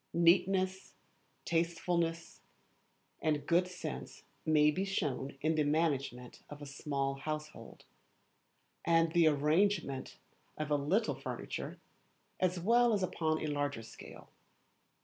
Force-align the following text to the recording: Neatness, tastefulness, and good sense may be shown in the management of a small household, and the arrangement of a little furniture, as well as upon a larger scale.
Neatness, 0.15 0.95
tastefulness, 1.45 2.41
and 3.21 3.45
good 3.45 3.67
sense 3.67 4.23
may 4.47 4.71
be 4.71 4.83
shown 4.83 5.37
in 5.41 5.53
the 5.53 5.63
management 5.63 6.41
of 6.49 6.59
a 6.59 6.65
small 6.65 7.13
household, 7.17 7.85
and 8.83 9.11
the 9.11 9.27
arrangement 9.27 10.17
of 10.57 10.71
a 10.71 10.75
little 10.75 11.13
furniture, 11.13 11.77
as 12.39 12.59
well 12.59 12.93
as 12.93 13.03
upon 13.03 13.37
a 13.37 13.45
larger 13.45 13.83
scale. 13.83 14.31